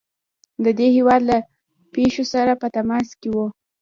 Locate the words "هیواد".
0.95-1.21